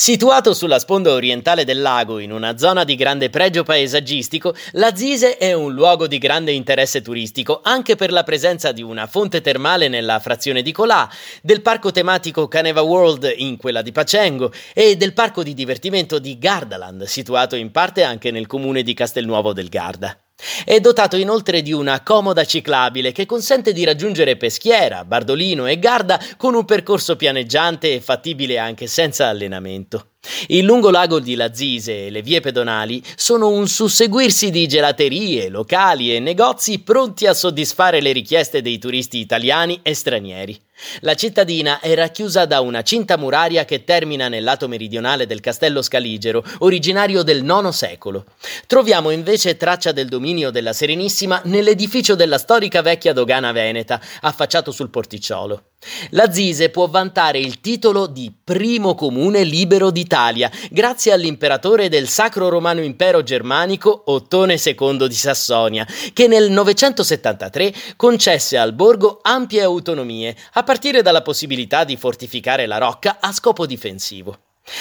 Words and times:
Situato 0.00 0.54
sulla 0.54 0.78
sponda 0.78 1.10
orientale 1.10 1.64
del 1.64 1.80
lago, 1.80 2.20
in 2.20 2.30
una 2.30 2.56
zona 2.56 2.84
di 2.84 2.94
grande 2.94 3.30
pregio 3.30 3.64
paesaggistico, 3.64 4.54
la 4.74 4.94
Zise 4.94 5.38
è 5.38 5.52
un 5.52 5.74
luogo 5.74 6.06
di 6.06 6.18
grande 6.18 6.52
interesse 6.52 7.02
turistico 7.02 7.58
anche 7.64 7.96
per 7.96 8.12
la 8.12 8.22
presenza 8.22 8.70
di 8.70 8.80
una 8.80 9.08
fonte 9.08 9.40
termale 9.40 9.88
nella 9.88 10.20
frazione 10.20 10.62
di 10.62 10.70
Colà, 10.70 11.10
del 11.42 11.62
parco 11.62 11.90
tematico 11.90 12.46
Caneva 12.46 12.82
World 12.82 13.34
in 13.38 13.56
quella 13.56 13.82
di 13.82 13.90
Pacengo 13.90 14.52
e 14.72 14.96
del 14.96 15.14
parco 15.14 15.42
di 15.42 15.52
divertimento 15.52 16.20
di 16.20 16.38
Gardaland, 16.38 17.02
situato 17.02 17.56
in 17.56 17.72
parte 17.72 18.04
anche 18.04 18.30
nel 18.30 18.46
comune 18.46 18.84
di 18.84 18.94
Castelnuovo 18.94 19.52
del 19.52 19.68
Garda. 19.68 20.16
È 20.64 20.78
dotato 20.78 21.16
inoltre 21.16 21.62
di 21.62 21.72
una 21.72 22.00
comoda 22.04 22.44
ciclabile 22.44 23.10
che 23.10 23.26
consente 23.26 23.72
di 23.72 23.82
raggiungere 23.82 24.36
Peschiera, 24.36 25.04
Bardolino 25.04 25.66
e 25.66 25.80
Garda 25.80 26.20
con 26.36 26.54
un 26.54 26.64
percorso 26.64 27.16
pianeggiante 27.16 27.94
e 27.94 28.00
fattibile 28.00 28.56
anche 28.56 28.86
senza 28.86 29.26
allenamento. 29.26 30.10
Il 30.46 30.64
lungo 30.64 30.90
lago 30.90 31.18
di 31.18 31.34
Lazise 31.34 32.06
e 32.06 32.10
le 32.10 32.22
vie 32.22 32.40
pedonali 32.40 33.02
sono 33.16 33.48
un 33.48 33.66
susseguirsi 33.66 34.50
di 34.50 34.68
gelaterie, 34.68 35.48
locali 35.48 36.14
e 36.14 36.20
negozi 36.20 36.78
pronti 36.80 37.26
a 37.26 37.34
soddisfare 37.34 38.00
le 38.00 38.12
richieste 38.12 38.62
dei 38.62 38.78
turisti 38.78 39.18
italiani 39.18 39.80
e 39.82 39.92
stranieri. 39.92 40.60
La 41.00 41.14
cittadina 41.14 41.80
è 41.80 41.94
racchiusa 41.94 42.44
da 42.44 42.60
una 42.60 42.82
cinta 42.82 43.16
muraria 43.16 43.64
che 43.64 43.84
termina 43.84 44.28
nel 44.28 44.44
lato 44.44 44.68
meridionale 44.68 45.26
del 45.26 45.40
castello 45.40 45.82
Scaligero, 45.82 46.44
originario 46.58 47.22
del 47.22 47.44
IX 47.44 47.68
secolo. 47.70 48.24
Troviamo 48.66 49.10
invece 49.10 49.56
traccia 49.56 49.92
del 49.92 50.08
dominio 50.08 50.50
della 50.50 50.72
Serenissima 50.72 51.40
nell'edificio 51.44 52.14
della 52.14 52.38
storica 52.38 52.82
vecchia 52.82 53.12
dogana 53.12 53.52
veneta, 53.52 54.00
affacciato 54.20 54.70
sul 54.70 54.90
porticciolo. 54.90 55.62
La 56.10 56.32
Zise 56.32 56.70
può 56.70 56.88
vantare 56.88 57.38
il 57.38 57.60
titolo 57.60 58.06
di 58.06 58.32
primo 58.42 58.96
comune 58.96 59.44
libero 59.44 59.90
d'Italia, 59.90 60.50
grazie 60.70 61.12
all'imperatore 61.12 61.88
del 61.88 62.08
Sacro 62.08 62.48
Romano 62.48 62.82
Impero 62.82 63.22
Germanico 63.22 64.02
Ottone 64.06 64.60
II 64.62 65.06
di 65.06 65.14
Sassonia, 65.14 65.86
che 66.12 66.26
nel 66.26 66.50
973 66.50 67.72
concesse 67.94 68.58
al 68.58 68.72
borgo 68.72 69.20
ampie 69.22 69.62
autonomie, 69.62 70.36
partire 70.68 71.00
dalla 71.00 71.22
possibilità 71.22 71.84
di 71.84 71.96
fortificare 71.96 72.66
la 72.66 72.76
rocca 72.76 73.16
a 73.20 73.32
scopo 73.32 73.64
difensivo. 73.64 74.40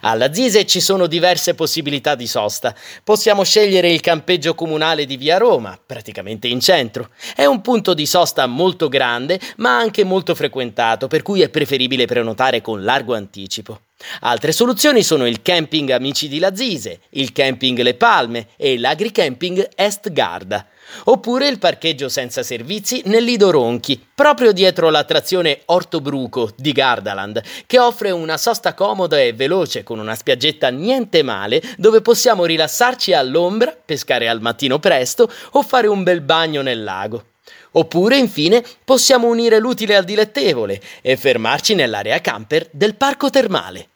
Alla 0.00 0.32
Zise 0.32 0.66
ci 0.66 0.80
sono 0.80 1.06
diverse 1.06 1.54
possibilità 1.54 2.16
di 2.16 2.26
sosta. 2.26 2.74
Possiamo 3.04 3.44
scegliere 3.44 3.88
il 3.88 4.00
campeggio 4.00 4.56
comunale 4.56 5.06
di 5.06 5.16
Via 5.16 5.36
Roma, 5.36 5.78
praticamente 5.78 6.48
in 6.48 6.58
centro. 6.58 7.10
È 7.32 7.44
un 7.44 7.60
punto 7.60 7.94
di 7.94 8.06
sosta 8.06 8.44
molto 8.46 8.88
grande, 8.88 9.38
ma 9.58 9.78
anche 9.78 10.02
molto 10.02 10.34
frequentato, 10.34 11.06
per 11.06 11.22
cui 11.22 11.42
è 11.42 11.48
preferibile 11.48 12.06
prenotare 12.06 12.60
con 12.60 12.82
largo 12.82 13.14
anticipo. 13.14 13.82
Altre 14.20 14.52
soluzioni 14.52 15.02
sono 15.02 15.26
il 15.26 15.42
camping 15.42 15.90
Amici 15.90 16.28
di 16.28 16.38
Lazise, 16.38 17.00
il 17.10 17.32
camping 17.32 17.80
Le 17.80 17.94
Palme 17.94 18.46
e 18.56 18.78
l'agricamping 18.78 19.70
Est 19.74 20.12
Garda, 20.12 20.64
oppure 21.04 21.48
il 21.48 21.58
parcheggio 21.58 22.08
senza 22.08 22.44
servizi 22.44 23.02
nel 23.06 23.24
Lido 23.24 23.50
Ronchi, 23.50 24.00
proprio 24.14 24.52
dietro 24.52 24.88
l'attrazione 24.90 25.62
Ortobruco 25.66 26.52
di 26.56 26.70
Gardaland, 26.70 27.42
che 27.66 27.80
offre 27.80 28.12
una 28.12 28.36
sosta 28.36 28.72
comoda 28.72 29.18
e 29.18 29.32
veloce 29.32 29.82
con 29.82 29.98
una 29.98 30.14
spiaggetta 30.14 30.68
niente 30.68 31.24
male 31.24 31.60
dove 31.76 32.00
possiamo 32.00 32.44
rilassarci 32.44 33.12
all'ombra, 33.12 33.76
pescare 33.84 34.28
al 34.28 34.40
mattino 34.40 34.78
presto 34.78 35.28
o 35.52 35.62
fare 35.62 35.88
un 35.88 36.04
bel 36.04 36.20
bagno 36.20 36.62
nel 36.62 36.84
lago. 36.84 37.24
Oppure, 37.72 38.16
infine, 38.16 38.64
possiamo 38.84 39.28
unire 39.28 39.58
l'utile 39.58 39.96
al 39.96 40.04
dilettevole 40.04 40.80
e 41.02 41.16
fermarci 41.16 41.74
nell'area 41.74 42.20
camper 42.20 42.68
del 42.72 42.94
parco 42.94 43.30
termale. 43.30 43.88